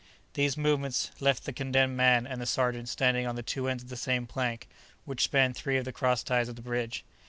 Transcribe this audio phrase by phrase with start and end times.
[0.33, 3.89] These movements left the condemned man and the sergeant standing on the two ends of
[3.89, 4.67] the same plank,
[5.05, 7.05] which spanned three of the cross ties of the bridge.